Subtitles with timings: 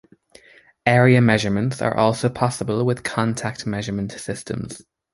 [0.87, 4.81] Area measurements are also possible with contact measurement systems.